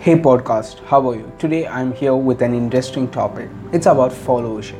Hey 0.00 0.14
podcast, 0.14 0.78
how 0.84 1.10
are 1.10 1.16
you? 1.16 1.32
Today 1.40 1.66
I'm 1.66 1.92
here 1.92 2.14
with 2.14 2.40
an 2.40 2.54
interesting 2.54 3.10
topic. 3.10 3.50
It's 3.72 3.86
about 3.86 4.12
followership. 4.12 4.78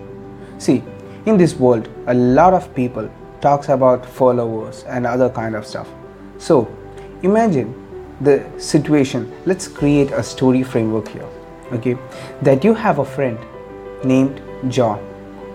See, 0.58 0.84
in 1.26 1.36
this 1.36 1.56
world, 1.56 1.88
a 2.06 2.14
lot 2.14 2.54
of 2.54 2.72
people 2.72 3.10
talks 3.40 3.68
about 3.68 4.06
followers 4.06 4.84
and 4.84 5.08
other 5.08 5.28
kind 5.28 5.56
of 5.56 5.66
stuff. 5.66 5.88
So, 6.38 6.72
imagine 7.24 7.74
the 8.20 8.48
situation. 8.58 9.32
Let's 9.44 9.66
create 9.66 10.12
a 10.12 10.22
story 10.22 10.62
framework 10.62 11.08
here. 11.08 11.28
Okay? 11.72 11.98
That 12.42 12.62
you 12.62 12.72
have 12.74 13.00
a 13.00 13.04
friend 13.04 13.40
named 14.04 14.40
John 14.68 15.00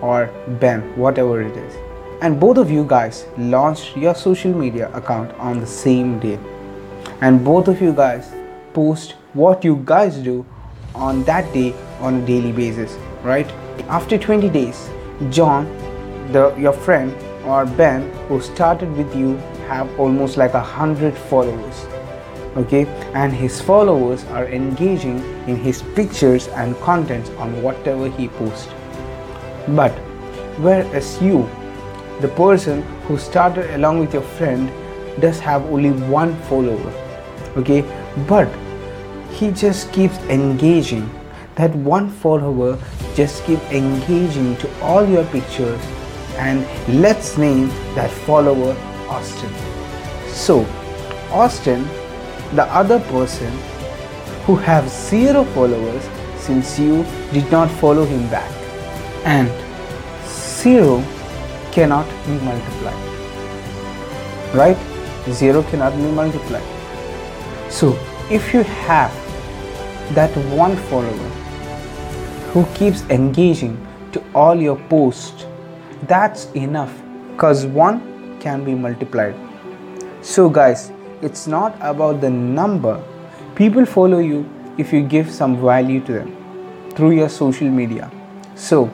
or 0.02 0.26
Ben, 0.60 0.82
whatever 0.98 1.40
it 1.40 1.56
is. 1.56 1.74
And 2.20 2.38
both 2.38 2.58
of 2.58 2.70
you 2.70 2.84
guys 2.84 3.26
launched 3.38 3.96
your 3.96 4.14
social 4.14 4.52
media 4.52 4.94
account 4.94 5.32
on 5.38 5.58
the 5.58 5.66
same 5.66 6.20
day. 6.20 6.38
And 7.22 7.42
both 7.42 7.66
of 7.68 7.80
you 7.80 7.94
guys 7.94 8.30
post 8.74 9.12
what 9.32 9.64
you 9.64 9.80
guys 9.84 10.16
do 10.18 10.44
on 10.94 11.22
that 11.24 11.52
day 11.52 11.72
on 12.00 12.22
a 12.22 12.26
daily 12.26 12.52
basis 12.52 12.96
right? 13.22 13.50
After 13.88 14.18
20 14.18 14.48
days 14.50 14.88
john 15.30 15.66
the 16.32 16.54
your 16.58 16.72
friend 16.72 17.14
or 17.46 17.64
ben 17.64 18.10
who 18.28 18.40
started 18.40 18.96
with 18.96 19.14
you 19.16 19.36
have 19.68 19.98
almost 19.98 20.36
like 20.36 20.54
a 20.54 20.60
hundred 20.60 21.16
followers 21.16 21.86
okay? 22.56 22.86
And 23.14 23.32
his 23.32 23.60
followers 23.60 24.24
are 24.26 24.46
engaging 24.46 25.18
in 25.48 25.56
his 25.56 25.82
pictures 25.94 26.48
and 26.48 26.76
contents 26.80 27.30
on 27.30 27.60
whatever 27.62 28.08
he 28.08 28.28
posts. 28.28 28.68
But 29.68 29.92
whereas 30.58 31.20
you? 31.20 31.48
The 32.20 32.28
person 32.28 32.82
who 33.08 33.18
started 33.18 33.74
along 33.74 33.98
with 33.98 34.12
your 34.14 34.22
friend 34.22 34.70
does 35.20 35.40
have 35.40 35.64
only 35.66 35.90
one 35.90 36.36
follower 36.42 36.92
okay? 37.56 37.82
But 38.28 38.48
he 39.34 39.50
just 39.50 39.92
keeps 39.92 40.16
engaging. 40.38 41.08
That 41.56 41.74
one 41.74 42.08
follower 42.10 42.78
just 43.14 43.44
keep 43.44 43.60
engaging 43.70 44.56
to 44.56 44.80
all 44.80 45.08
your 45.08 45.24
pictures 45.26 45.80
and 46.36 46.66
let's 47.00 47.38
name 47.38 47.68
that 47.94 48.10
follower 48.10 48.76
austin. 49.08 49.52
So 50.28 50.66
austin 51.30 51.88
the 52.54 52.64
other 52.64 52.98
person 53.00 53.52
who 54.46 54.56
have 54.56 54.88
zero 54.88 55.44
followers 55.44 56.08
since 56.36 56.78
you 56.78 57.04
did 57.32 57.50
not 57.50 57.70
follow 57.70 58.04
him 58.04 58.28
back. 58.28 58.50
And 59.24 59.48
zero 60.26 61.02
cannot 61.72 62.06
be 62.26 62.34
multiplied. 62.44 63.02
Right? 64.54 64.78
Zero 65.30 65.62
cannot 65.62 65.96
be 65.96 66.10
multiplied. 66.10 66.62
So 67.70 67.98
if 68.30 68.52
you 68.52 68.62
have 68.62 69.23
that 70.12 70.30
one 70.52 70.76
follower 70.76 71.30
who 72.52 72.64
keeps 72.74 73.02
engaging 73.10 73.76
to 74.12 74.22
all 74.34 74.54
your 74.54 74.76
posts 74.88 75.46
that's 76.06 76.46
enough 76.52 76.92
because 77.32 77.64
one 77.66 78.38
can 78.40 78.64
be 78.64 78.74
multiplied. 78.74 79.34
So 80.20 80.48
guys 80.50 80.92
it's 81.22 81.46
not 81.46 81.76
about 81.80 82.20
the 82.20 82.30
number. 82.30 83.02
People 83.54 83.86
follow 83.86 84.18
you 84.18 84.48
if 84.76 84.92
you 84.92 85.00
give 85.02 85.30
some 85.30 85.60
value 85.60 86.00
to 86.04 86.12
them 86.12 86.90
through 86.94 87.12
your 87.12 87.28
social 87.28 87.68
media. 87.68 88.10
So 88.54 88.90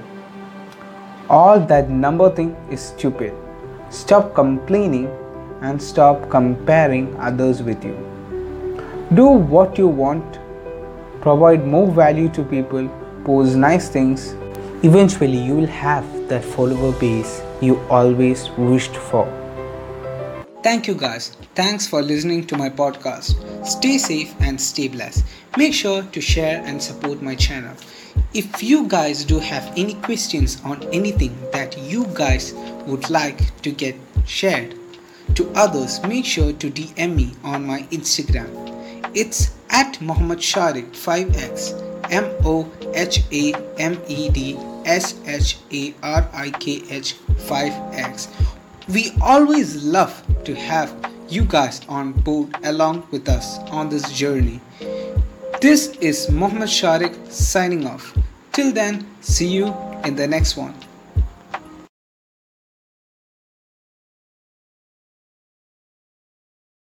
all 1.29 1.59
that 1.59 1.91
number 1.91 2.31
thing 2.35 2.55
is 2.71 2.81
stupid. 2.81 3.35
Stop 3.89 4.35
complaining 4.35 5.09
and 5.63 5.83
stop 5.83 6.31
comparing 6.31 7.17
others 7.19 7.63
with 7.63 7.85
you. 7.85 7.97
Do 9.15 9.27
what 9.27 9.77
you 9.77 9.89
want 9.89 10.39
provide 11.21 11.67
more 11.67 11.91
value 11.91 12.29
to 12.31 12.43
people, 12.43 12.89
post 13.25 13.57
nice 13.57 13.89
things, 13.89 14.35
eventually 14.83 15.37
you 15.37 15.55
will 15.57 15.67
have 15.67 16.05
that 16.29 16.45
follower 16.45 16.93
base 16.93 17.43
you 17.61 17.79
always 17.91 18.49
wished 18.57 18.97
for. 18.97 19.27
Thank 20.63 20.87
you 20.87 20.95
guys. 20.95 21.37
Thanks 21.55 21.87
for 21.87 22.03
listening 22.03 22.47
to 22.49 22.57
my 22.57 22.69
podcast. 22.69 23.35
Stay 23.67 23.97
safe 23.97 24.35
and 24.41 24.61
stay 24.61 24.89
blessed. 24.89 25.25
Make 25.57 25.73
sure 25.73 26.03
to 26.03 26.21
share 26.21 26.63
and 26.65 26.83
support 26.83 27.23
my 27.23 27.35
channel. 27.35 27.75
If 28.35 28.63
you 28.63 28.87
guys 28.87 29.25
do 29.25 29.39
have 29.39 29.73
any 29.77 29.95
questions 29.95 30.61
on 30.65 30.83
anything 30.93 31.37
that 31.53 31.79
you 31.79 32.07
guys 32.15 32.53
would 32.87 33.09
like 33.09 33.61
to 33.63 33.71
get 33.71 33.97
shared 34.27 34.75
to 35.35 35.51
others, 35.55 36.03
make 36.03 36.27
sure 36.27 36.53
to 36.53 36.71
DM 36.71 37.15
me 37.15 37.33
on 37.43 37.67
my 37.67 37.83
Instagram. 37.91 38.51
It's 39.15 39.57
at 39.71 40.01
Mohamed 40.01 40.39
Sharikh 40.39 40.91
5x 40.91 41.73
M 42.11 42.25
O 42.45 42.71
H 42.95 43.23
A 43.33 43.55
M 43.79 44.01
E 44.09 44.29
D 44.31 44.57
S 44.85 45.21
H 45.27 45.59
A 45.73 45.95
R 46.03 46.29
I 46.33 46.51
K 46.51 46.83
H 46.91 47.17
5x. 47.49 48.29
We 48.89 49.13
always 49.23 49.85
love 49.85 50.23
to 50.45 50.55
have 50.55 50.93
you 51.29 51.45
guys 51.45 51.81
on 51.89 52.13
board 52.13 52.55
along 52.65 53.07
with 53.11 53.29
us 53.29 53.59
on 53.71 53.89
this 53.89 54.11
journey. 54.13 54.61
This 55.61 55.89
is 56.01 56.31
Mohamed 56.31 56.69
Sharikh 56.69 57.31
signing 57.31 57.87
off. 57.87 58.17
Till 58.53 58.73
then, 58.73 59.07
see 59.21 59.47
you 59.47 59.75
in 60.05 60.17
the 60.17 60.27
next 60.27 60.57
one. 60.57 60.75